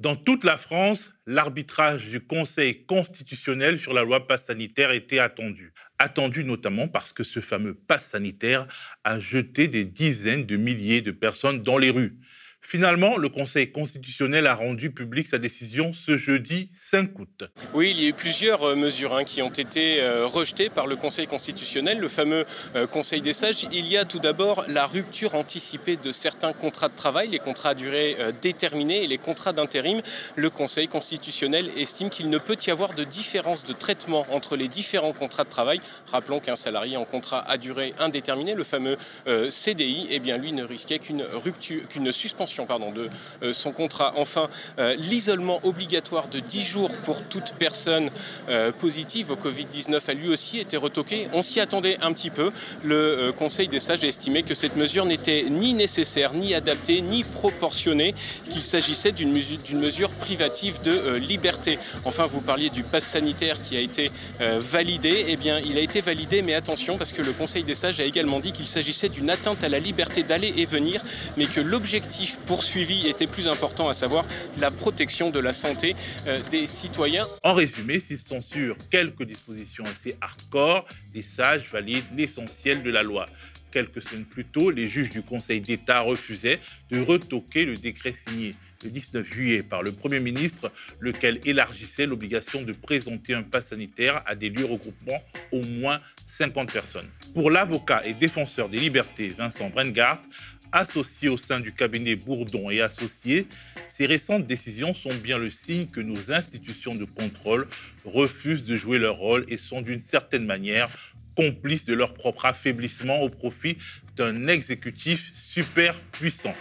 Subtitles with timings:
[0.00, 5.74] Dans toute la France, l'arbitrage du Conseil constitutionnel sur la loi passe sanitaire était attendu.
[5.98, 8.66] Attendu notamment parce que ce fameux passe sanitaire
[9.04, 12.16] a jeté des dizaines de milliers de personnes dans les rues.
[12.62, 17.44] Finalement, le Conseil constitutionnel a rendu public sa décision ce jeudi 5 août.
[17.74, 20.86] Oui, il y a eu plusieurs euh, mesures hein, qui ont été euh, rejetées par
[20.86, 22.44] le Conseil constitutionnel, le fameux
[22.76, 23.66] euh, Conseil des sages.
[23.72, 27.70] Il y a tout d'abord la rupture anticipée de certains contrats de travail, les contrats
[27.70, 30.02] à durée déterminée et les contrats d'intérim.
[30.36, 34.68] Le Conseil constitutionnel estime qu'il ne peut y avoir de différence de traitement entre les
[34.68, 35.80] différents contrats de travail.
[36.08, 38.96] Rappelons qu'un salarié en contrat à durée indéterminée, le fameux
[39.48, 43.08] CDI, eh bien lui ne risquait qu'une rupture, qu'une suspension de
[43.42, 44.12] euh, son contrat.
[44.16, 48.10] Enfin, euh, l'isolement obligatoire de 10 jours pour toute personne
[48.48, 51.28] euh, positive au Covid-19 a lui aussi été retoqué.
[51.32, 52.50] On s'y attendait un petit peu.
[52.82, 57.24] Le Conseil des sages a estimé que cette mesure n'était ni nécessaire, ni adaptée, ni
[57.24, 58.14] proportionnée,
[58.50, 61.78] qu'il s'agissait d'une mesure, mesure, privative de liberté.
[62.04, 65.26] Enfin, vous parliez du pass sanitaire qui a été validé.
[65.28, 68.04] Eh bien, il a été validé, mais attention, parce que le Conseil des sages a
[68.04, 71.00] également dit qu'il s'agissait d'une atteinte à la liberté d'aller et venir,
[71.36, 74.24] mais que l'objectif poursuivi était plus important, à savoir
[74.58, 75.94] la protection de la santé
[76.26, 77.26] euh, des citoyens.
[77.42, 83.26] En résumé, s'ils censurent quelques dispositions assez hardcore, les sages valident l'essentiel de la loi.
[83.70, 86.58] Quelques semaines plus tôt, les juges du Conseil d'État refusaient
[86.90, 92.62] de retoquer le décret signé le 19 juillet par le Premier ministre, lequel élargissait l'obligation
[92.62, 97.08] de présenter un pass sanitaire à des lieux regroupant au moins 50 personnes.
[97.34, 100.20] Pour l'avocat et défenseur des libertés Vincent Brengart,
[100.72, 103.46] associés au sein du cabinet Bourdon et associés,
[103.88, 107.66] ces récentes décisions sont bien le signe que nos institutions de contrôle
[108.04, 110.90] refusent de jouer leur rôle et sont d'une certaine manière
[111.36, 113.78] complices de leur propre affaiblissement au profit
[114.16, 116.54] d'un exécutif super puissant.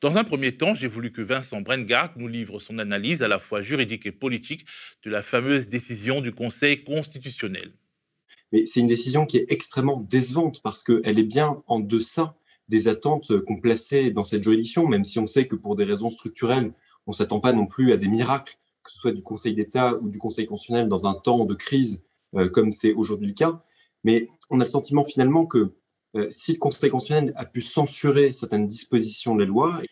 [0.00, 3.38] Dans un premier temps, j'ai voulu que Vincent Brengart nous livre son analyse à la
[3.38, 4.66] fois juridique et politique
[5.02, 7.72] de la fameuse décision du Conseil constitutionnel.
[8.54, 12.36] Mais c'est une décision qui est extrêmement décevante parce qu'elle est bien en deçà
[12.68, 16.08] des attentes qu'on plaçait dans cette juridiction, même si on sait que pour des raisons
[16.08, 16.72] structurelles,
[17.08, 19.96] on ne s'attend pas non plus à des miracles, que ce soit du Conseil d'État
[19.96, 22.04] ou du Conseil constitutionnel dans un temps de crise
[22.36, 23.60] euh, comme c'est aujourd'hui le cas.
[24.04, 25.74] Mais on a le sentiment finalement que
[26.14, 29.82] euh, si le Conseil constitutionnel a pu censurer certaines dispositions de la loi,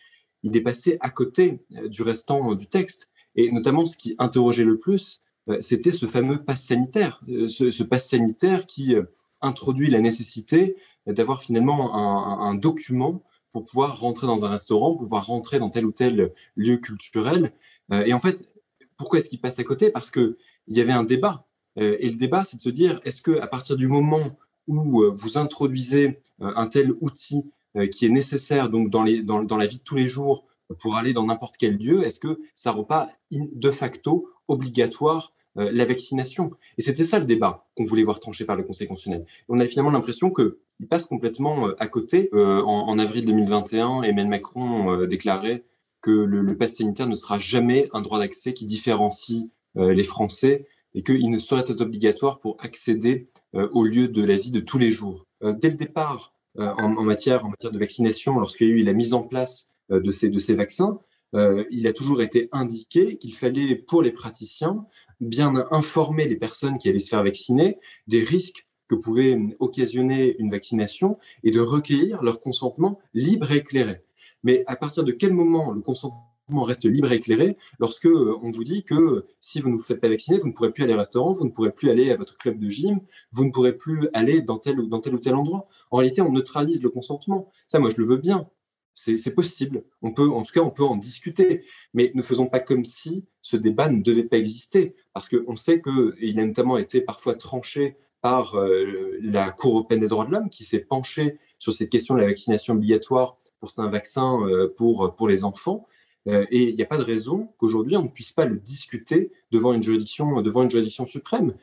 [0.41, 3.09] il est passé à côté euh, du restant du texte.
[3.35, 5.21] Et notamment, ce qui interrogeait le plus,
[5.59, 9.03] c'était ce fameux pass sanitaire, euh, ce, pass sanitaire qui euh,
[9.41, 11.93] introduit la nécessité d'avoir finalement
[12.41, 16.31] un, document pour pouvoir rentrer dans un restaurant, pour pouvoir rentrer dans tel ou tel
[16.55, 17.51] lieu culturel.
[17.91, 18.47] et en fait,
[18.95, 19.89] pourquoi est-ce qu'il passe à côté?
[19.89, 20.37] Parce qu'il
[20.69, 21.45] y avait un débat.
[21.75, 24.37] et le débat, c'est de se dire, est-ce qu'à partir du moment
[24.69, 27.43] où vous introduisez un tel outil
[27.91, 29.03] qui est nécessaire donc dans,
[29.43, 30.45] dans la vie de tous les jours
[30.79, 35.69] pour aller dans n'importe quel lieu, est-ce que ça rend pas de facto obligatoire euh,
[35.71, 36.51] la vaccination?
[36.77, 39.25] Et c'était ça le débat qu'on voulait voir tranché par le Conseil constitutionnel.
[39.49, 42.29] on a finalement l'impression qu'il passe complètement euh, à côté.
[42.33, 45.63] Euh, en, avril 2021, Emmanuel Macron déclarait
[46.01, 49.45] que le, le pass sanitaire ne sera jamais un droit d'accès qui différencie
[49.75, 54.51] les Français et qu'il ne saurait être obligatoire pour accéder au lieu de la vie
[54.51, 55.25] de tous les jours.
[55.41, 59.69] dès le départ, en matière de vaccination, lorsqu'il y a eu la mise en place
[59.89, 60.99] de ces, de ces vaccins,
[61.33, 64.85] il a toujours été indiqué qu'il fallait, pour les praticiens,
[65.19, 70.51] bien informer les personnes qui allaient se faire vacciner des risques que pouvait occasionner une
[70.51, 74.03] vaccination et de recueillir leur consentement libre et éclairé.
[74.43, 78.51] Mais à partir de quel moment le consentement reste libre et éclairé lorsque euh, on
[78.51, 80.93] vous dit que si vous ne vous faites pas vacciner, vous ne pourrez plus aller
[80.93, 82.99] au restaurant, vous ne pourrez plus aller à votre club de gym,
[83.31, 85.67] vous ne pourrez plus aller dans tel, dans tel ou tel endroit?
[85.89, 87.49] En réalité, on neutralise le consentement.
[87.65, 88.49] Ça, moi, je le veux bien.
[88.95, 89.83] C'est possible.
[90.01, 91.65] On peut, en tout cas, on peut en discuter.
[91.93, 94.95] Mais ne faisons pas comme si ce débat ne devait pas exister.
[95.13, 100.07] Parce qu'on sait qu'il a notamment été parfois tranché par euh, la Cour européenne des
[100.07, 103.89] droits de l'homme, qui s'est penchée sur cette question de la vaccination obligatoire pour un
[103.89, 105.87] vaccin euh, pour, pour les enfants.
[106.29, 109.31] Euh, et il n'y a pas de raison qu'aujourd'hui, on ne puisse pas le discuter
[109.51, 111.53] devant une juridiction, devant une juridiction suprême.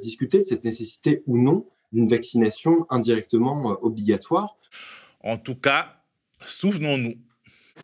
[0.00, 4.56] discuter de cette nécessité ou non d'une vaccination indirectement obligatoire.
[5.24, 5.95] En tout cas,
[6.46, 7.16] Souvenons-nous.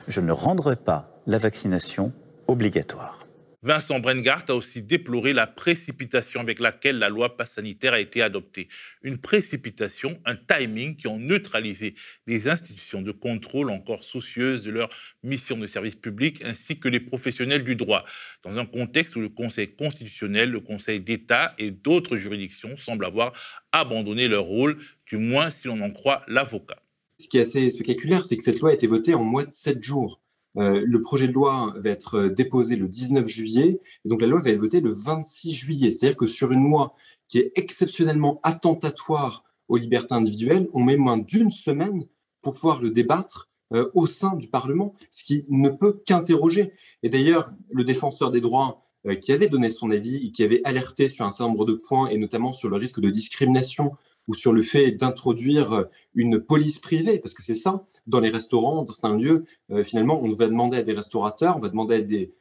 [0.09, 2.13] Je ne rendrai pas la vaccination
[2.47, 3.27] obligatoire.
[3.65, 8.21] Vincent Brengart a aussi déploré la précipitation avec laquelle la loi passe sanitaire a été
[8.21, 8.67] adoptée.
[9.03, 11.95] Une précipitation, un timing qui ont neutralisé
[12.27, 14.91] les institutions de contrôle encore soucieuses de leur
[15.23, 18.05] mission de service public ainsi que les professionnels du droit,
[18.43, 23.33] dans un contexte où le Conseil constitutionnel, le Conseil d'État et d'autres juridictions semblent avoir
[23.71, 26.82] abandonné leur rôle, du moins si l'on en croit l'avocat
[27.23, 29.53] ce qui est assez spectaculaire, c'est que cette loi a été votée en moins de
[29.53, 30.21] sept jours.
[30.57, 34.51] le projet de loi va être déposé le 19 juillet, et donc la loi va
[34.51, 35.91] être votée le 26 juillet.
[35.91, 36.95] C'est-à-dire que sur une loi
[37.29, 42.07] qui est exceptionnellement attentatoire aux libertés individuelles, on met moins d'une semaine
[42.43, 43.49] pour pouvoir le débattre
[43.95, 46.73] au sein du Parlement, ce qui ne peut qu'interroger.
[47.03, 50.61] Et d'ailleurs, le défenseur des droits euh, qui avait donné son avis et qui avait
[50.65, 53.93] alerté sur un certain nombre de points, et notamment sur le risque de discrimination
[54.29, 55.85] ou sur le fait d'introduire euh,
[56.15, 60.21] une police privée, parce que c'est ça, dans les restaurants, dans certains lieux, euh, finalement,
[60.23, 62.33] on va demander à des restaurateurs, on va demander à des,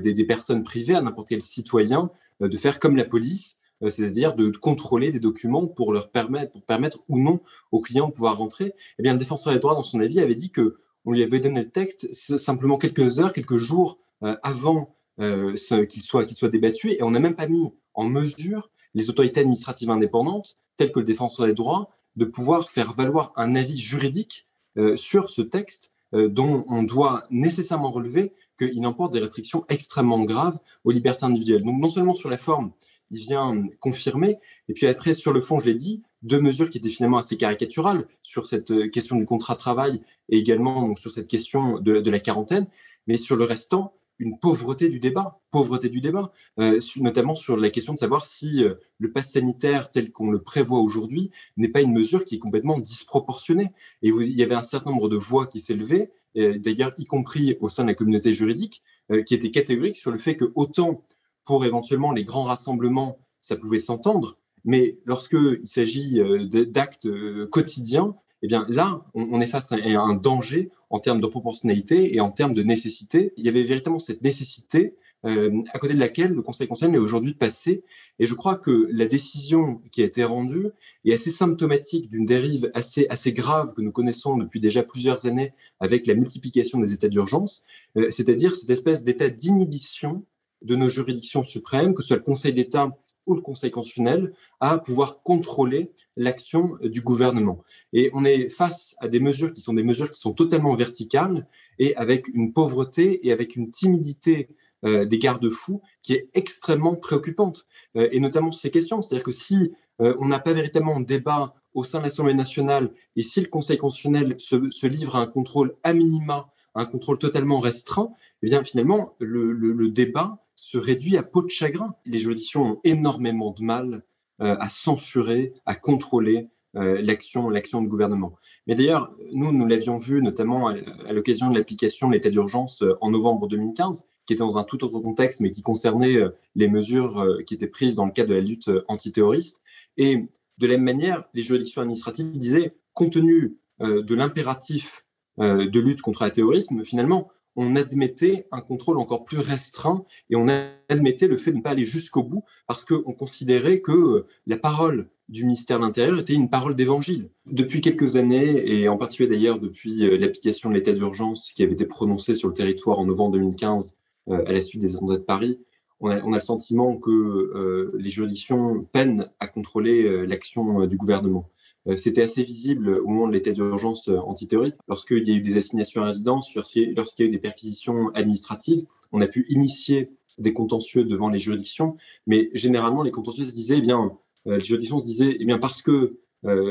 [0.00, 2.10] des, personnes privées, à n'importe quel citoyen,
[2.40, 7.04] de faire comme la police, c'est-à-dire de contrôler des documents pour leur permettre, pour permettre
[7.08, 7.40] ou non
[7.70, 8.74] aux clients de pouvoir rentrer.
[8.98, 11.38] Eh bien, le défenseur des droits, dans son avis, avait dit que on lui avait
[11.38, 15.54] donné le texte simplement quelques heures, quelques jours avant euh,
[15.86, 16.92] qu'il soit, qu'il soit débattu.
[16.92, 21.04] Et on n'a même pas mis en mesure les autorités administratives indépendantes, telles que le
[21.04, 24.46] défenseur des droits, de pouvoir faire valoir un avis juridique
[24.76, 30.22] euh, sur ce texte euh, dont on doit nécessairement relever qu'il emporte des restrictions extrêmement
[30.24, 31.62] graves aux libertés individuelles.
[31.62, 32.72] Donc non seulement sur la forme,
[33.10, 34.38] il vient confirmer,
[34.68, 37.36] et puis après sur le fond, je l'ai dit, deux mesures qui étaient finalement assez
[37.36, 42.20] caricaturales sur cette question du contrat de travail et également sur cette question de la
[42.20, 42.66] quarantaine,
[43.06, 47.70] mais sur le restant, une pauvreté du débat, pauvreté du débat, euh, notamment sur la
[47.70, 51.80] question de savoir si euh, le pass sanitaire tel qu'on le prévoit aujourd'hui n'est pas
[51.80, 53.72] une mesure qui est complètement disproportionnée.
[54.02, 57.68] Et il y avait un certain nombre de voix qui s'élevaient, d'ailleurs y compris au
[57.68, 61.04] sein de la communauté juridique, euh, qui étaient catégoriques sur le fait que autant
[61.44, 66.20] pour éventuellement les grands rassemblements, ça pouvait s'entendre, mais lorsqu'il s'agit
[66.50, 67.08] d'actes
[67.48, 72.20] quotidiens, eh bien là, on, est face à un danger en termes de proportionnalité et
[72.20, 73.32] en termes de nécessité.
[73.36, 74.96] Il y avait véritablement cette nécessité
[75.26, 77.84] euh, à côté de laquelle le Conseil constitutionnel est aujourd'hui passé.
[78.18, 80.68] Et je crois que la décision qui a été rendue
[81.04, 85.52] est assez symptomatique d'une dérive assez, assez grave que nous connaissons depuis déjà plusieurs années
[85.78, 87.62] avec la multiplication des états d'urgence,
[87.96, 90.24] euh, c'est-à-dire cette espèce d'état d'inhibition
[90.62, 92.90] de nos juridictions suprêmes, que ce soit le Conseil d'État
[93.34, 97.64] le Conseil constitutionnel, à pouvoir contrôler l'action du gouvernement.
[97.92, 101.46] Et on est face à des mesures qui sont des mesures qui sont totalement verticales
[101.78, 104.48] et avec une pauvreté et avec une timidité
[104.86, 107.66] euh, des garde-fous qui est extrêmement préoccupante,
[107.96, 109.02] euh, et notamment sur ces questions.
[109.02, 112.90] C'est-à-dire que si euh, on n'a pas véritablement de débat au sein de l'Assemblée nationale
[113.14, 117.58] et si le Conseil constitutionnel se, livre à un contrôle à minima, un contrôle totalement
[117.58, 118.10] restreint,
[118.42, 121.94] eh bien finalement le, le, le débat se réduit à peau de chagrin.
[122.04, 124.04] Les juridictions ont énormément de mal
[124.42, 128.36] euh, à censurer, à contrôler euh, l'action, du gouvernement.
[128.66, 132.96] Mais d'ailleurs, nous, nous l'avions vu notamment à, l'occasion de l'application de l'état d'urgence euh,
[133.00, 136.16] en novembre 2015, qui était dans un tout autre contexte, mais qui concernait
[136.54, 139.60] les mesures qui étaient prises dans le cadre de la lutte antiterroriste.
[139.96, 140.28] Et
[140.58, 145.04] de la même manière, les juridictions administratives disaient, compte tenu de l'impératif
[145.38, 150.46] de lutte contre le terrorisme, finalement, on admettait un contrôle encore plus restreint et on
[150.88, 154.56] admettait le fait de ne pas aller jusqu'au bout parce qu'on considérait que euh, la
[154.56, 157.30] parole du ministère de l'Intérieur était une parole d'évangile.
[157.46, 161.72] Depuis quelques années, et en particulier d'ailleurs depuis euh, l'application de l'état d'urgence qui avait
[161.72, 163.96] été prononcé sur le territoire en novembre 2015
[164.28, 165.58] euh, à la suite des attentats de Paris,
[166.02, 171.50] on a, le sentiment que les juridictions peinent à contrôler l'action du gouvernement.
[171.86, 174.78] Euh, c'était assez visible au moment de l'état d'urgence euh, antiterroriste.
[174.88, 178.84] Lorsqu'il y a eu des assignations à résidence, lorsqu'il y a eu des perquisitions administratives,
[179.12, 181.96] on a pu initier des contentieux devant les juridictions,
[182.26, 184.12] mais généralement les contentieux se disaient, eh bien,
[184.46, 186.18] euh, juridictions se disaient, eh parce que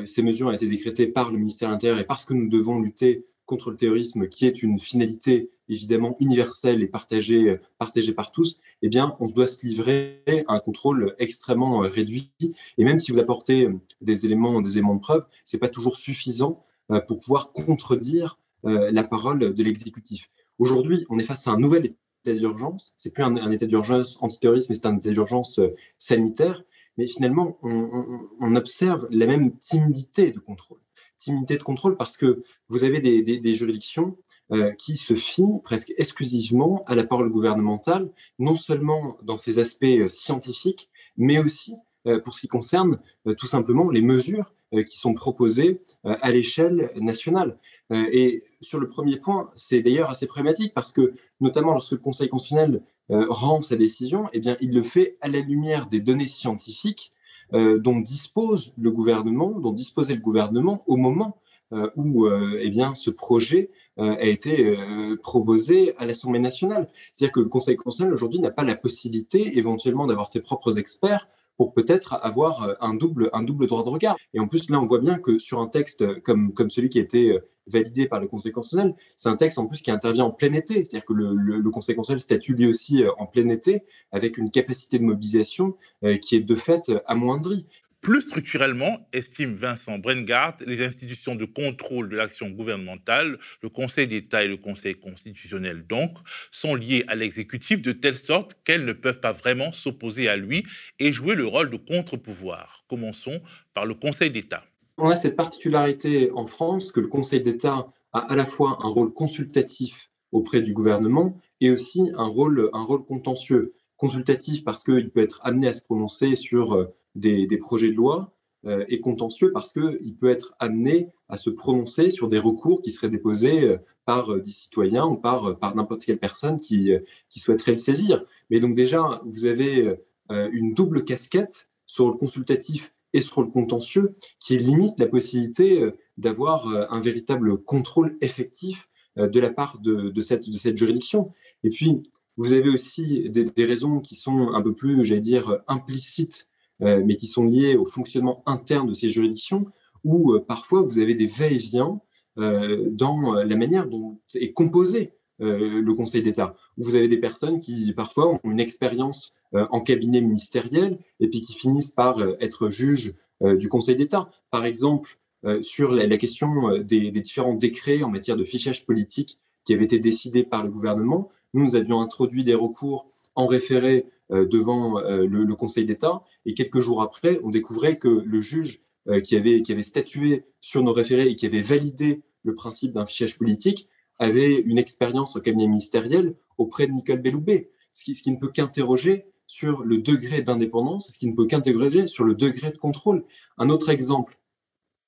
[0.05, 2.79] ces mesures ont été décrétées par le ministère de l'Intérieur et parce que nous devons
[2.79, 8.59] lutter contre le terrorisme, qui est une finalité évidemment universelle et partagée, partagée par tous,
[8.83, 12.31] eh bien, on se doit se livrer à un contrôle extrêmement euh, réduit.
[12.77, 15.97] Et même si vous apportez euh, des éléments, des éléments de preuve, c'est pas toujours
[15.97, 20.29] suffisant euh, pour pouvoir contredire la parole de l'exécutif.
[20.57, 21.85] Aujourd'hui, on est face à un nouvel
[22.25, 22.93] état d'urgence.
[22.97, 25.61] C'est plus un, état d'urgence antiterroriste, mais c'est un état d'urgence
[25.97, 26.61] sanitaire.
[26.97, 30.81] Mais finalement, on observe la même timidité de contrôle
[31.19, 34.17] timidité de contrôle parce que vous avez des, juridictions
[34.51, 38.09] euh, qui se fient presque exclusivement à la parole gouvernementale,
[38.39, 41.75] non seulement dans ses aspects euh, scientifiques, mais aussi
[42.07, 42.99] euh, pour ce qui concerne
[43.37, 44.53] tout simplement les mesures
[44.85, 47.57] qui sont proposées à l'échelle nationale.
[47.91, 52.29] et sur le premier point, c'est d'ailleurs assez problématique parce que, notamment lorsque le Conseil
[52.29, 57.13] constitutionnel rend sa décision, eh bien, il le fait à la lumière des données scientifiques
[57.53, 61.37] euh, dont dispose le gouvernement, dont disposait le gouvernement au moment
[61.73, 64.77] euh, où euh, eh bien, ce projet a été
[65.21, 66.87] proposé à l'Assemblée nationale.
[67.11, 71.27] C'est-à-dire que le Conseil constitutionnel aujourd'hui n'a pas la possibilité éventuellement d'avoir ses propres experts
[71.57, 74.15] pour peut-être avoir un double, un double droit de regard.
[74.33, 76.99] Et en plus, là, on voit bien que sur un texte comme, comme celui qui
[76.99, 77.37] a été
[77.69, 78.95] validé par le Conseil constitutionnel.
[79.15, 82.21] C'est un texte en plus qui intervient en plein été, c'est-à-dire que le, Conseil constitutionnel
[82.21, 85.77] statue lui aussi en plein été avec une capacité de mobilisation
[86.21, 87.67] qui est de fait amoindrie.
[88.01, 94.41] Plus structurellement, estime Vincent Brengard, les institutions de contrôle de l'action gouvernementale, le Conseil d'État
[94.41, 96.17] et le Conseil constitutionnel donc,
[96.49, 100.65] sont liées à l'exécutif de telle sorte qu'elles ne peuvent pas vraiment s'opposer à lui
[100.99, 102.85] et jouer le rôle de contre-pouvoir.
[102.87, 103.41] Commençons
[103.73, 104.63] par le Conseil d'État.
[105.01, 108.89] On a cette particularité en France que le Conseil d'État a à la fois un
[108.89, 113.73] rôle consultatif auprès du gouvernement et aussi un rôle, un rôle contentieux.
[113.95, 118.33] Consultatif parce qu'il peut être amené à se prononcer sur euh, des, projets de loi
[118.65, 122.91] euh, et contentieux parce qu'il peut être amené à se prononcer sur des recours qui
[122.91, 126.91] seraient déposés euh, par des citoyens ou par, par n'importe quelle personne qui,
[127.29, 128.25] qui souhaiterait le saisir.
[128.49, 134.13] Mais donc déjà, vous avez une double casquette sur le consultatif et sur le contentieux
[134.39, 140.55] qui limite la possibilité d'avoir un véritable contrôle effectif de la part de, cette, de
[140.55, 141.33] cette juridiction.
[141.63, 142.03] Et puis,
[142.37, 146.47] vous avez aussi des, raisons qui sont un peu plus, j'allais dire, implicites
[146.81, 149.65] euh, mais qui sont liées au fonctionnement interne de ces juridictions,
[150.05, 151.99] où euh, parfois vous avez des va-et-vient
[152.37, 157.93] euh, dans la manière dont est composé le Conseil d'État, vous avez des personnes qui
[157.93, 163.67] parfois ont une expérience en cabinet ministériel et puis qui finissent par être juges du
[163.67, 164.29] Conseil d'État.
[164.51, 165.17] Par exemple,
[165.61, 170.43] sur la, question des, différents décrets en matière de fichage politique qui avaient été décidés
[170.43, 175.85] par le gouvernement, nous avions introduit des recours en référé euh, devant euh, le, Conseil
[175.85, 176.23] d'État.
[176.45, 180.45] Et quelques jours après, on découvrait que le juge euh, qui, avait, qui avait statué
[180.61, 183.89] sur nos référés et qui avait validé le principe d'un fichage politique
[184.19, 189.25] avait une expérience au cabinet ministériel auprès de Nicole Belloubet, ce qui ne peut qu'interroger
[189.49, 193.25] sur le degré d'indépendance, ce qui ne peut qu'interroger sur le degré de contrôle.
[193.57, 194.37] Un autre exemple,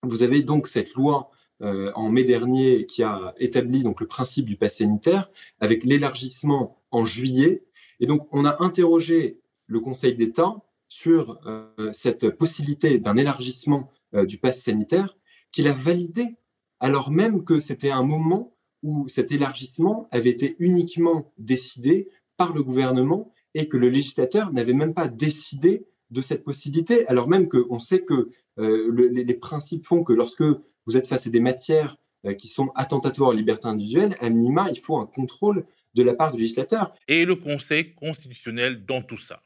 [0.03, 1.31] vous avez donc cette loi
[1.61, 5.29] en mai dernier qui a établi le principe du pass sanitaire
[5.59, 7.63] avec l'élargissement en juillet
[8.01, 10.55] et donc, on a interrogé le Conseil d'État
[10.89, 15.15] sur euh, cette possibilité d'un élargissement euh, du pass sanitaire
[15.51, 16.35] qu'il a validé,
[16.79, 22.63] alors même que c'était un moment où cet élargissement avait été uniquement décidé par le
[22.63, 27.79] gouvernement et que le législateur n'avait même pas décidé de cette possibilité, alors même qu'on
[27.79, 28.29] sait que
[28.59, 31.97] euh, les, principes font que lorsque vous êtes face à des matières
[32.37, 36.31] qui sont attentatoires aux libertés individuelles, à minima, il faut un contrôle de la part
[36.31, 36.93] du législateur.
[37.07, 39.43] Et le Conseil constitutionnel dans tout ça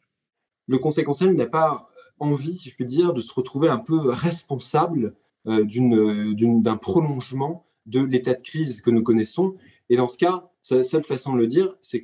[0.67, 4.09] Le Conseil constitutionnel n'a pas envie, si je puis dire, de se retrouver un peu
[4.09, 5.15] responsable
[5.47, 9.55] euh, d'un prolongement de l'état de crise que nous connaissons.
[9.89, 12.01] Et dans ce cas, sa seule façon de le dire, c'est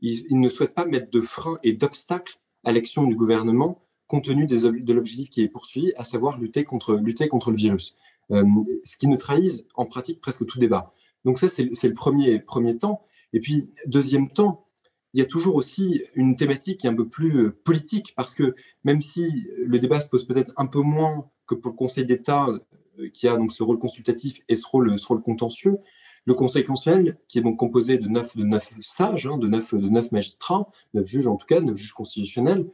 [0.00, 4.24] qu'il il ne souhaite pas mettre de frein et d'obstacles à l'action du gouvernement compte
[4.24, 7.96] tenu de l'objectif qui est poursuivi, à savoir lutter contre, lutter contre le virus.
[8.32, 8.44] Euh,
[8.84, 10.92] ce qui neutralise en pratique presque tout débat.
[11.24, 13.02] Donc ça, c'est le premier, premier temps.
[13.32, 14.66] Et puis, deuxième temps,
[15.14, 19.00] il y a toujours aussi une thématique un peu plus euh, politique, parce que même
[19.00, 23.08] si le débat se pose peut-être un peu moins que pour le Conseil d'État, euh,
[23.12, 25.78] qui a donc ce rôle consultatif et ce rôle, ce rôle contentieux,
[26.26, 28.34] le Conseil constitutionnel, qui est donc composé de neuf,
[28.80, 29.72] sages, hein, de, neuf,
[30.12, 32.66] magistrats, neuf juges en tout cas, neuf juges constitutionnels,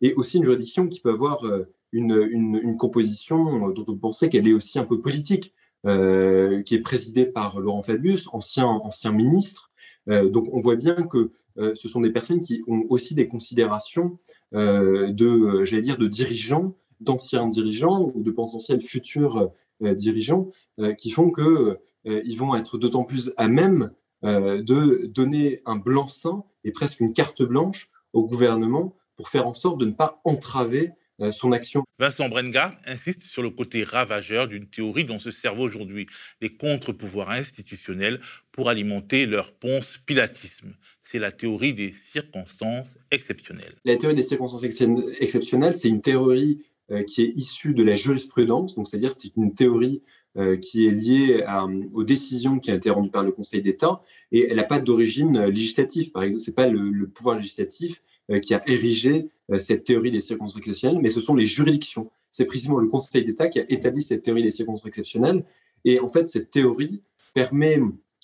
[0.00, 4.52] et aussi une juridiction qui peut avoir euh, une, composition dont on pensait qu'elle est
[4.52, 5.54] aussi un peu politique,
[5.84, 8.80] qui est présidée par Laurent Fabius, ancien,
[9.12, 9.70] ministre,
[10.08, 13.28] euh, donc on voit bien que euh, ce sont des personnes qui ont aussi des
[13.28, 14.18] considérations
[14.54, 20.50] euh, de, j'allais dire, de dirigeants, d'anciens dirigeants ou de potentiels futurs dirigeants,
[20.98, 23.90] qui font que ils vont être d'autant plus à même
[24.22, 29.78] de donner un blanc-seing et presque une carte blanche au gouvernement pour faire en sorte
[29.78, 31.82] de ne pas entraver euh, son action.
[31.98, 36.06] Vincent Brengard insiste sur le côté ravageur d'une théorie dont se servent aujourd'hui
[36.40, 38.20] les contre-pouvoirs institutionnels
[38.52, 40.74] pour alimenter leur ponce pilatisme.
[41.02, 43.74] C'est la théorie des circonstances exceptionnelles.
[43.84, 48.74] La théorie des circonstances exceptionnelles, c'est une théorie euh, qui est issue de la jurisprudence,
[48.74, 50.02] donc c'est-à-dire c'est une théorie
[50.36, 51.44] euh, qui est liée
[51.92, 55.46] aux décisions qui ont été rendues par le Conseil d'État et elle n'a pas d'origine
[55.46, 56.12] législative.
[56.12, 60.20] Par exemple, c'est pas le, pouvoir législatif euh, qui a érigé euh, cette théorie des
[60.20, 62.12] circonstances exceptionnelles, mais ce sont les juridictions.
[62.30, 65.44] C'est précisément le Conseil d'État qui a établi cette théorie des circonstances exceptionnelles.
[65.84, 67.02] Et en fait, cette théorie
[67.34, 67.80] permet,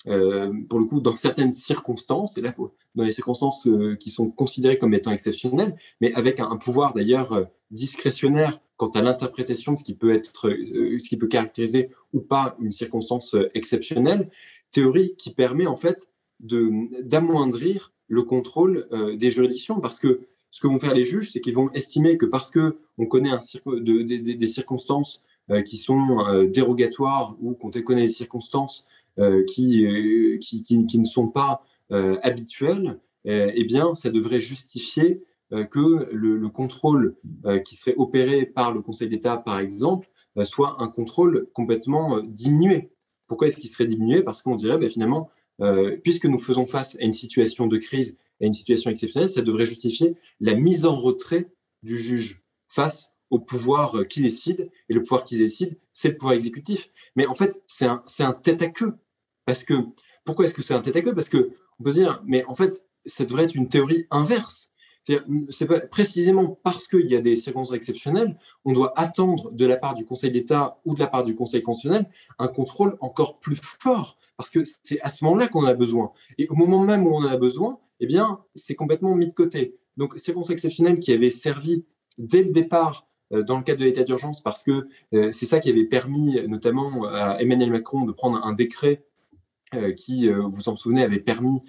[0.07, 2.55] euh, pour le coup, dans certaines circonstances, et là,
[2.95, 3.67] dans les circonstances
[3.99, 9.73] qui sont considérées comme étant exceptionnelles, mais avec un, pouvoir d'ailleurs discrétionnaire quant à l'interprétation
[9.73, 14.29] de ce qui peut être, ce qui peut caractériser ou pas une circonstance exceptionnelle,
[14.71, 19.79] théorie qui permet en fait d'amoindrir le contrôle euh, des juridictions.
[19.79, 22.77] Parce que ce que vont faire les juges, c'est qu'ils vont estimer que parce que
[22.97, 28.85] on connaît un des circonstances euh, qui sont euh, dérogatoires ou qu'on connaît des circonstances
[29.47, 37.15] qui, qui, qui, ne sont pas habituels, eh bien, ça devrait justifier que le, contrôle
[37.65, 40.09] qui serait opéré par le Conseil d'État, par exemple,
[40.43, 42.91] soit un contrôle complètement diminué.
[43.27, 44.23] Pourquoi est-ce qu'il serait diminué?
[44.23, 45.29] Parce qu'on dirait, ben, finalement,
[46.03, 49.65] puisque nous faisons face à une situation de crise, à une situation exceptionnelle, ça devrait
[49.65, 51.49] justifier la mise en retrait
[51.83, 54.69] du juge face au pouvoir euh, qui décide.
[54.89, 56.89] Et le pouvoir qui décide, c'est le pouvoir exécutif.
[57.15, 58.93] Mais en fait, c'est un, un tête à queue.
[59.45, 59.73] Parce que,
[60.25, 61.13] pourquoi est-ce que c'est un tête à queue?
[61.13, 64.69] Parce que, on peut se dire, mais en fait, ça devrait être une théorie inverse.
[65.49, 69.93] C'est précisément parce qu'il y a des circonstances exceptionnelles, on doit attendre de la part
[69.93, 72.09] du Conseil d'État ou de la part du Conseil constitutionnel
[72.39, 76.11] un contrôle encore plus fort, parce que c'est à ce moment-là qu'on a besoin.
[76.37, 79.33] Et au moment même où on en a besoin, eh bien, c'est complètement mis de
[79.33, 79.75] côté.
[79.95, 81.85] Donc, circonstances exceptionnelles qui avaient servi
[82.17, 85.59] dès le départ euh, dans le cadre de l'état d'urgence, parce que euh, c'est ça
[85.59, 89.03] qui avait permis notamment à Emmanuel Macron de prendre un décret
[89.75, 91.59] euh, qui, vous vous en souvenez, avait permis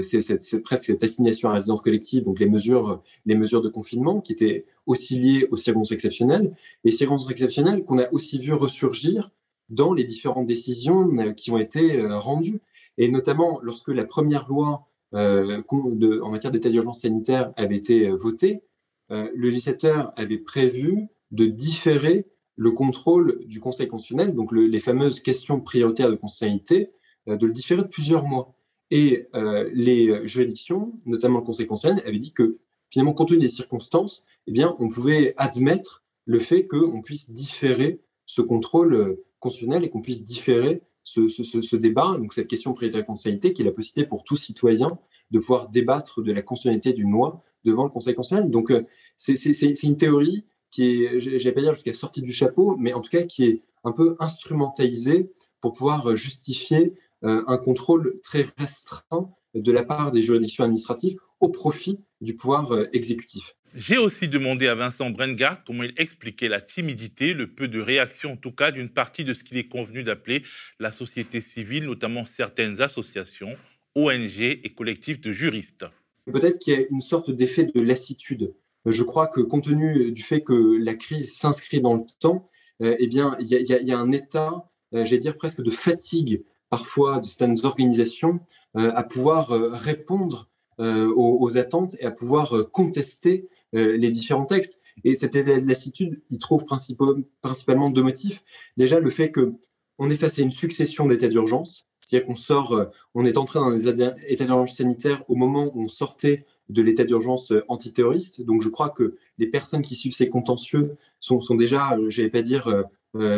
[0.00, 5.18] cette, presque cette assignation à résidence collective, donc les mesures, de confinement qui étaient aussi
[5.18, 9.30] liées aux circonstances exceptionnelles, et circonstances exceptionnelles qu'on a aussi vu ressurgir
[9.68, 12.60] dans les différentes décisions qui ont été rendues.
[12.98, 18.62] Et notamment lorsque la première loi en matière d'état d'urgence sanitaire avait été votée,
[19.10, 25.20] euh, le législateur avait prévu de différer le contrôle du Conseil constitutionnel, donc les fameuses
[25.20, 26.94] questions prioritaires de constitutionnalité, euh,
[27.26, 28.54] de le différer de plusieurs mois.
[28.90, 32.58] Et euh, les juridictions, notamment le Conseil constitutionnel, avaient dit que
[32.90, 38.00] finalement, compte tenu des circonstances, eh bien, on pouvait admettre le fait qu'on puisse différer
[38.26, 43.62] ce contrôle constitutionnel et qu'on puisse différer ce, débat, donc cette question de constitutionnalité, qui
[43.62, 44.98] est la possibilité pour tout citoyen
[45.30, 48.50] de pouvoir débattre de la constitutionnalité d'une loi devant le Conseil constitutionnel.
[48.50, 52.92] Donc, euh, c'est une théorie qui est, vais pas dire jusqu'à sortie du chapeau, mais
[52.92, 58.20] en tout cas qui est un peu instrumentalisée pour pouvoir euh, justifier euh, un contrôle
[58.22, 63.54] très restreint de la part des juridictions administratives au profit du pouvoir exécutif.
[63.74, 68.32] J'ai aussi demandé à Vincent Brengard comment il expliquait la timidité, le peu de réaction
[68.32, 70.42] en tout cas d'une partie de ce qu'il est convenu d'appeler
[70.78, 73.56] la société civile, notamment certaines associations,
[73.96, 75.86] ONG et collectifs de juristes.
[76.32, 78.54] Peut-être qu'il y a une sorte d'effet de lassitude.
[78.86, 82.94] Je crois que compte tenu du fait que la crise s'inscrit dans le temps, euh,
[82.98, 86.44] eh bien, il y, a un état, euh, j'allais dire presque de fatigue
[86.76, 88.40] parfois de certaines organisations
[88.76, 94.80] euh, à pouvoir répondre aux, attentes et à pouvoir contester les différents textes.
[95.04, 98.42] Et cette lassitude, il trouve principalement deux motifs.
[98.76, 102.86] Déjà, le fait qu'on est face à une succession d'états d'urgence, c'est-à-dire qu'on sort, euh,
[103.14, 107.04] on est entré dans les états d'urgence sanitaire au moment où on sortait de l'état
[107.04, 108.42] d'urgence euh, antiterroriste.
[108.42, 112.30] Donc je crois que les personnes qui suivent ces contentieux sont, déjà, euh, je vais
[112.30, 112.84] pas dire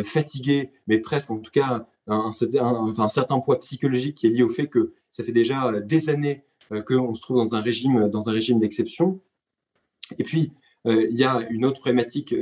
[0.03, 4.49] fatiguées, mais presque en tout cas un, un, certain poids psychologique qui est lié au
[4.49, 6.43] fait que ça fait déjà des années
[6.85, 9.19] qu'on se trouve dans un régime, dans un régime d'exception.
[10.17, 10.51] Et puis,
[10.85, 12.33] il y a une autre problématique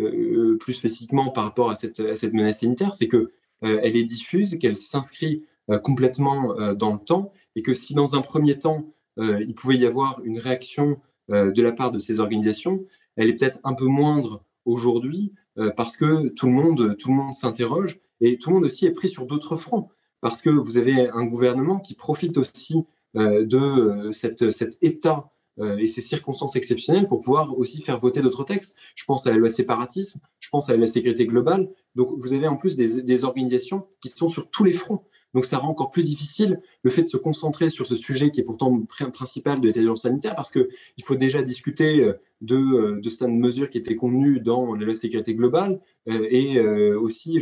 [0.59, 1.99] plus spécifiquement par rapport à cette,
[2.33, 3.29] menace sanitaire, c'est qu'elle
[3.61, 8.15] elle est diffuse, qu'elle s'inscrit euh, complètement euh, dans le temps et que si dans
[8.15, 8.85] un premier temps,
[9.17, 13.33] euh, il pouvait y avoir une réaction de la part de ces organisations, elle est
[13.33, 15.33] peut-être un peu moindre aujourd'hui
[15.75, 18.91] parce que tout le monde, tout le monde s'interroge et tout le monde aussi est
[18.91, 19.89] pris sur d'autres fronts
[20.21, 26.01] parce que vous avez un gouvernement qui profite aussi de cette, cet état et ces
[26.01, 28.75] circonstances exceptionnelles pour pouvoir aussi faire voter d'autres textes.
[28.95, 31.69] Je pense à la loi séparatisme, je pense à la sécurité globale.
[31.95, 35.03] Donc vous avez en plus des organisations qui sont sur tous les fronts.
[35.35, 38.39] Donc ça rend encore plus difficile le fait de se concentrer sur ce sujet qui
[38.39, 38.81] est pourtant
[39.13, 43.37] principal de l'état d'urgence sanitaire parce qu'il faut déjà discuter euh, de, euh, de certaines
[43.37, 46.59] mesures qui étaient contenues dans la loi sécurité globale euh, et
[46.95, 47.39] aussi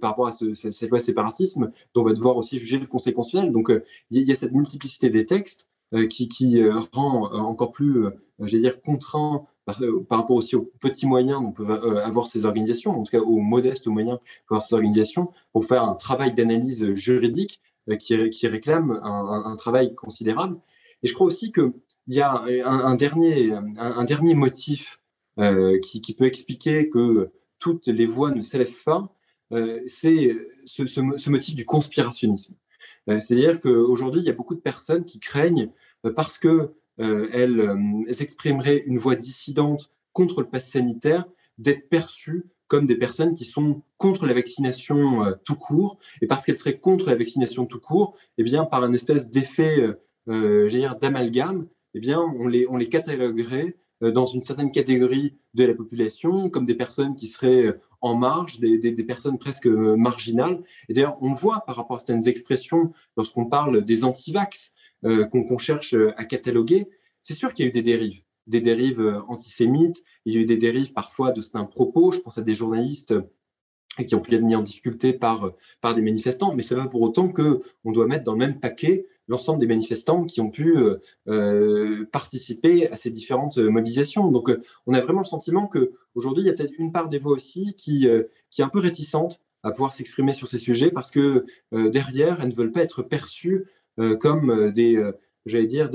[0.00, 3.52] par rapport à cette loi séparatisme dont on va devoir aussi juger le Conseil constitutionnel.
[3.52, 3.70] Donc
[4.10, 5.68] il y, a cette multiplicité des textes
[6.08, 8.06] qui, qui rend encore plus,
[8.40, 13.02] j'allais dire, contraint par, rapport aussi aux petits moyens dont peuvent avoir ces organisations, en
[13.02, 17.96] tout cas aux modestes moyens avoir ces organisations, pour faire un travail d'analyse juridique euh,
[17.96, 20.56] qui, qui, réclame un, travail considérable.
[21.02, 21.72] Et je crois aussi qu'il
[22.08, 25.00] y a un, dernier, un, dernier motif
[25.38, 29.14] euh, qui, peut expliquer que toutes les voix ne s'élèvent pas,
[29.52, 32.54] euh, c'est ce, ce, motif du conspirationnisme.
[33.06, 35.70] C'est-à-dire qu'aujourd'hui, il y a beaucoup de personnes qui craignent,
[36.16, 41.24] parce que euh, euh, exprimeraient une voix dissidente contre le pass sanitaire,
[41.58, 45.98] d'être perçues comme des personnes qui sont contre la vaccination euh, tout court.
[46.22, 49.88] Et parce qu'elles seraient contre la vaccination tout court, eh bien, par un espèce d'effet
[50.26, 56.50] d'amalgame, eh bien, on les, on les cataloguerait dans une certaine catégorie de la population,
[56.50, 60.62] comme des personnes qui seraient en marge, des, personnes presque marginales.
[60.88, 64.72] Et d'ailleurs, on voit par rapport à certaines expressions lorsqu'on parle des antivax
[65.04, 66.88] qu'on cherche à cataloguer.
[67.22, 70.46] C'est sûr qu'il y a eu des dérives, des dérives antisémites, il y a eu
[70.46, 72.12] des dérives parfois de certains propos.
[72.12, 73.14] Je pense à des journalistes
[74.06, 77.02] qui ont pu être mis en difficulté par, par des manifestants, mais c'est pas pour
[77.02, 80.98] autant qu'on doit mettre dans le même paquet l'ensemble des manifestants qui ont pu euh,
[81.28, 84.30] euh participer à ces différentes euh, mobilisations.
[84.30, 87.18] Donc, euh, on a vraiment le sentiment qu'aujourd'hui, il y a peut-être une part des
[87.18, 88.06] voix aussi qui,
[88.50, 92.48] qui est un peu réticente à pouvoir s'exprimer sur ces sujets parce que derrière, elles
[92.48, 93.64] ne veulent pas être perçues
[94.20, 95.02] comme des,
[95.46, 95.90] j'allais dire,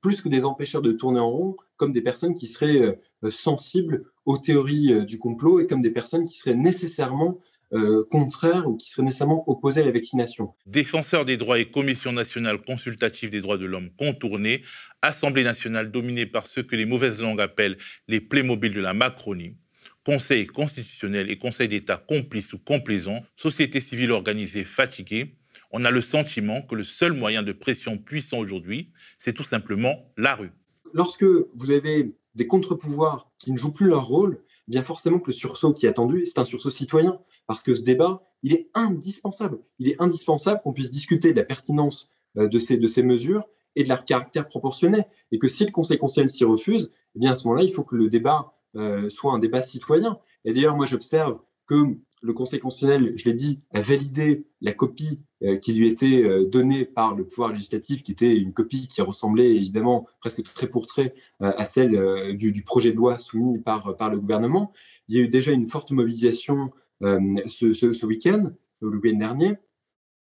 [0.00, 4.38] plus que des empêcheurs de tourner en rond, comme des personnes qui seraient sensibles aux
[4.38, 7.38] théories du complot et comme des personnes qui seraient nécessairement
[7.72, 10.52] euh, contraires ou qui seraient nécessairement opposés à la vaccination.
[10.66, 14.62] Défenseurs des droits et Commission nationale consultative des droits de l'homme contournée,
[15.02, 19.56] Assemblée nationale dominée par ceux que les mauvaises langues appellent les Playmobil de la Macronie,
[20.04, 25.36] Conseil constitutionnel et Conseil d'État complices ou complaisants, société civile organisée fatiguée,
[25.70, 30.12] on a le sentiment que le seul moyen de pression puissant aujourd'hui, c'est tout simplement
[30.16, 30.52] la rue.
[30.92, 35.28] Lorsque vous avez des contre-pouvoirs qui ne jouent plus leur rôle, eh bien forcément que
[35.28, 37.18] le sursaut qui est attendu, c'est un sursaut citoyen.
[37.46, 39.58] Parce que ce débat, il est indispensable.
[39.80, 43.44] Il est indispensable qu'on puisse discuter de la pertinence euh, de ces, de ces mesures
[43.74, 45.02] et de leur caractère proportionné.
[45.32, 47.82] Et que si le Conseil constitutionnel s'y refuse, eh bien à ce moment-là, il faut
[47.82, 50.18] que le débat euh, soit un débat citoyen.
[50.44, 55.20] Et d'ailleurs, moi, j'observe que le Conseil constitutionnel, je l'ai dit, a validé la copie
[55.62, 60.06] qui lui était donnée par le pouvoir législatif, qui était une copie qui ressemblait évidemment
[60.20, 64.72] presque très pour trait à celle du, projet de loi soumis par, par le gouvernement.
[65.08, 66.70] Il y a eu déjà une forte mobilisation
[67.02, 68.50] euh, ce, ce, week-end,
[68.80, 69.54] le week-end dernier.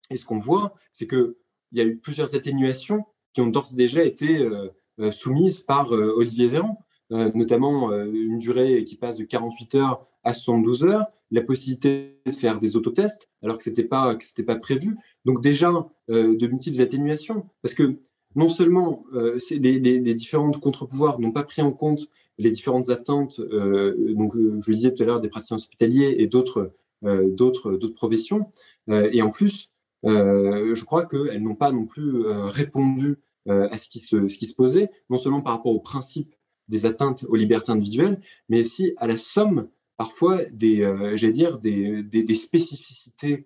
[0.09, 1.33] Et ce qu'on voit, c'est qu'il
[1.71, 5.91] y a eu plusieurs atténuations qui ont d'ores et déjà été euh, euh, soumises par
[5.91, 12.19] Olivier Véran, notamment une durée qui passe de 48 heures à 72 heures, la possibilité
[12.25, 14.95] de faire des autotests alors que ce n'était pas, pas prévu.
[15.25, 15.71] Donc déjà,
[16.07, 17.97] de multiples atténuations, parce que
[18.35, 19.05] non seulement
[19.51, 24.35] les, les, les, différents contre-pouvoirs n'ont pas pris en compte les différentes attentes, euh, donc
[24.35, 26.73] euh, je le disais tout à l'heure, des praticiens hospitaliers et d'autres
[27.05, 28.49] euh, d'autres d'autres professions.
[28.87, 29.71] et en plus,
[30.03, 34.53] je crois qu'elles n'ont pas non plus répondu à ce qui, se, ce qui se
[34.53, 36.35] posait, non seulement par rapport au principe
[36.67, 40.81] des atteintes aux libertés individuelles, mais aussi à la somme parfois des,
[41.15, 43.45] j'allais dire, des, des, spécificités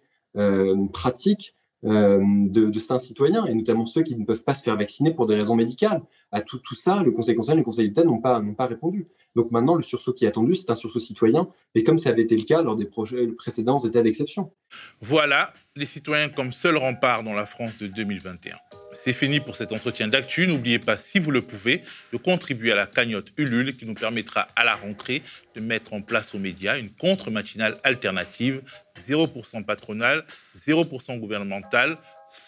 [0.94, 5.14] pratiques euh, de, certains citoyens, et notamment ceux qui ne peuvent pas se faire vacciner
[5.14, 6.02] pour des raisons médicales.
[6.30, 9.08] À tout, tout ça, le Conseil constitutionnel et le Conseil d'État n'ont pas, pas répondu.
[9.38, 12.24] Donc maintenant, le sursaut qui est attendu, c'est un sursaut citoyen, et comme ça avait
[12.24, 14.52] été le cas lors des projets, précédents états d'exception.
[15.00, 18.58] Voilà, les citoyens comme seul rempart dans la France de 2021.
[18.94, 20.48] C'est fini pour cet entretien d'actu.
[20.48, 24.48] N'oubliez pas, si vous le pouvez, de contribuer à la cagnotte Ulule qui nous permettra
[24.56, 25.22] à la rentrée
[25.56, 28.62] de mettre en place aux médias une contre-matinale alternative
[29.00, 30.26] 0% patronale,
[30.58, 31.98] 0% gouvernementale,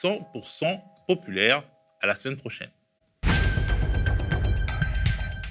[0.04, 1.64] 100% populaire.
[2.04, 2.72] À la semaine prochaine.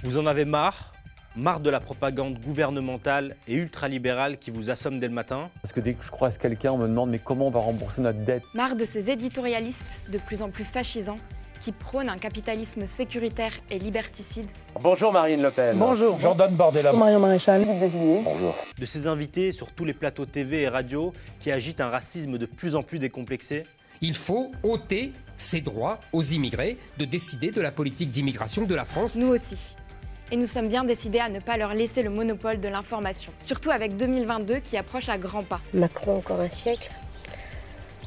[0.03, 0.90] Vous en avez marre?
[1.37, 5.79] Marre de la propagande gouvernementale et ultralibérale qui vous assomme dès le matin Parce que
[5.79, 8.43] dès que je croise quelqu'un, on me demande mais comment on va rembourser notre dette?
[8.53, 11.19] Marre de ces éditorialistes de plus en plus fascisants
[11.61, 14.47] qui prônent un capitalisme sécuritaire et liberticide.
[14.83, 15.79] Bonjour Marine Le Pen.
[15.79, 16.19] Bonjour.
[16.19, 16.93] Jordan Bardella.
[16.93, 17.65] Marion Maréchal.
[17.65, 18.55] Bonjour.
[18.77, 22.47] De ces invités sur tous les plateaux TV et radio qui agitent un racisme de
[22.47, 23.65] plus en plus décomplexé.
[24.01, 28.85] Il faut ôter ses droits aux immigrés de décider de la politique d'immigration de la
[28.85, 29.15] France.
[29.15, 29.77] Nous aussi
[30.31, 33.33] et nous sommes bien décidés à ne pas leur laisser le monopole de l'information.
[33.39, 35.61] Surtout avec 2022 qui approche à grands pas.
[35.75, 36.91] Macron encore un siècle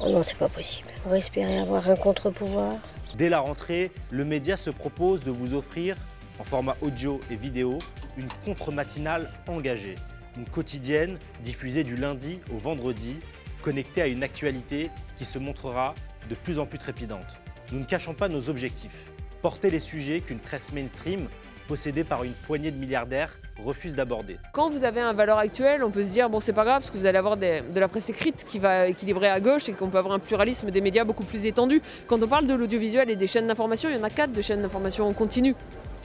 [0.00, 0.88] Oh non, c'est pas possible.
[1.06, 2.74] On va espérer avoir un contre-pouvoir?
[3.16, 5.96] Dès la rentrée, le média se propose de vous offrir,
[6.40, 7.78] en format audio et vidéo,
[8.16, 9.94] une contre-matinale engagée.
[10.36, 13.20] Une quotidienne diffusée du lundi au vendredi,
[13.62, 15.94] connectée à une actualité qui se montrera
[16.28, 17.36] de plus en plus trépidante.
[17.70, 19.12] Nous ne cachons pas nos objectifs.
[19.42, 21.28] Porter les sujets qu'une presse mainstream
[21.66, 24.38] possédé par une poignée de milliardaires refuse d'aborder.
[24.52, 26.90] Quand vous avez un valeur actuel, on peut se dire bon c'est pas grave parce
[26.90, 29.88] que vous allez avoir de la presse écrite qui va équilibrer à gauche et qu'on
[29.88, 31.80] peut avoir un pluralisme des médias beaucoup plus étendu.
[32.06, 34.42] Quand on parle de l'audiovisuel et des chaînes d'information, il y en a quatre de
[34.42, 35.54] chaînes d'information en continu.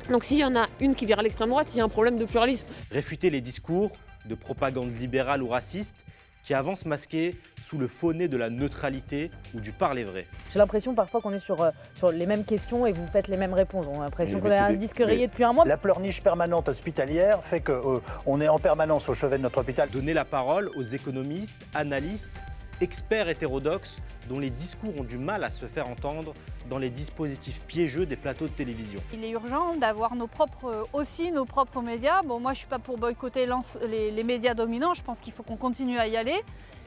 [0.09, 1.89] Donc s'il y en a une qui vire à l'extrême droite, il y a un
[1.89, 2.67] problème de pluralisme.
[2.91, 3.91] Réfuter les discours
[4.25, 6.05] de propagande libérale ou raciste
[6.43, 10.27] qui avance masqué sous le faux nez de la neutralité ou du parler vrai.
[10.51, 13.37] J'ai l'impression parfois qu'on est sur, euh, sur les mêmes questions et vous faites les
[13.37, 13.85] mêmes réponses.
[13.89, 15.65] On a l'impression qu'on a un disque rayé depuis un mois.
[15.65, 19.89] La pleurniche permanente hospitalière fait qu'on euh, est en permanence au chevet de notre hôpital.
[19.89, 22.43] Donner la parole aux économistes, analystes
[22.81, 26.33] experts hétérodoxes dont les discours ont du mal à se faire entendre
[26.69, 29.01] dans les dispositifs piégeux des plateaux de télévision.
[29.13, 32.21] Il est urgent d'avoir nos propres, aussi nos propres médias.
[32.21, 33.47] Bon, moi, je ne suis pas pour boycotter
[33.87, 34.93] les, les médias dominants.
[34.93, 36.43] Je pense qu'il faut qu'on continue à y aller.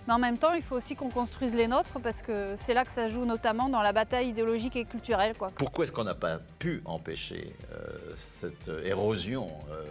[0.07, 2.85] Mais en même temps, il faut aussi qu'on construise les nôtres parce que c'est là
[2.85, 5.37] que ça joue notamment dans la bataille idéologique et culturelle.
[5.39, 5.51] Quoi.
[5.55, 9.85] Pourquoi est-ce qu'on n'a pas pu empêcher euh, cette érosion euh,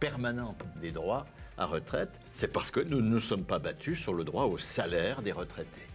[0.00, 1.26] permanente des droits
[1.58, 4.58] à retraite C'est parce que nous ne nous sommes pas battus sur le droit au
[4.58, 5.86] salaire des retraités.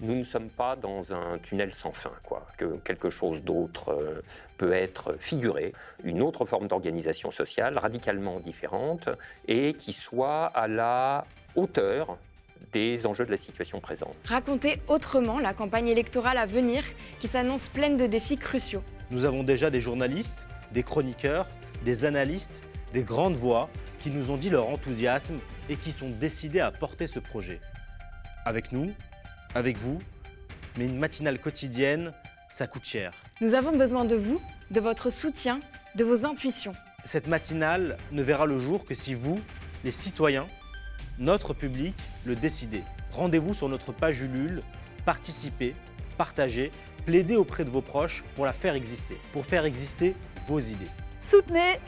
[0.00, 2.46] Nous ne sommes pas dans un tunnel sans fin, quoi.
[2.56, 4.22] Que quelque chose d'autre euh,
[4.56, 9.10] peut être figuré, une autre forme d'organisation sociale radicalement différente
[9.46, 12.16] et qui soit à la hauteur
[12.72, 14.16] des enjeux de la situation présente.
[14.24, 16.82] Raconter autrement la campagne électorale à venir
[17.18, 18.82] qui s'annonce pleine de défis cruciaux.
[19.10, 21.46] Nous avons déjà des journalistes, des chroniqueurs,
[21.84, 26.60] des analystes, des grandes voix qui nous ont dit leur enthousiasme et qui sont décidés
[26.60, 27.60] à porter ce projet.
[28.44, 28.92] Avec nous,
[29.54, 30.00] avec vous,
[30.76, 32.12] mais une matinale quotidienne,
[32.50, 33.12] ça coûte cher.
[33.40, 35.60] Nous avons besoin de vous, de votre soutien,
[35.94, 36.72] de vos intuitions.
[37.04, 39.40] Cette matinale ne verra le jour que si vous,
[39.84, 40.46] les citoyens,
[41.18, 42.82] notre public, le décidez.
[43.12, 44.62] Rendez-vous sur notre page Ulule,
[45.04, 45.74] participez,
[46.16, 46.70] partagez,
[47.06, 50.14] plaidez auprès de vos proches pour la faire exister, pour faire exister
[50.46, 50.88] vos idées.
[51.20, 51.78] Soutenez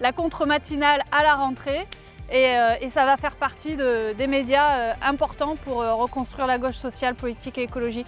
[0.00, 1.86] la contre-matinale à la rentrée
[2.32, 6.76] et, euh, ça va faire partie des médias euh, importants pour euh, reconstruire la gauche
[6.76, 8.06] sociale, politique et écologique.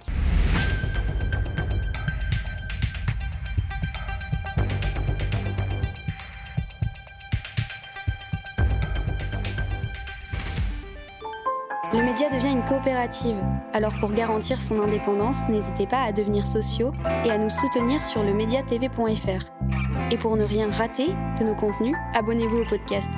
[11.93, 13.37] Le média devient une coopérative.
[13.75, 16.93] Alors pour garantir son indépendance, n'hésitez pas à devenir sociaux
[17.25, 19.62] et à nous soutenir sur le mediatv.fr.
[20.13, 21.09] Et pour ne rien rater
[21.41, 23.11] de nos contenus, abonnez-vous au podcast.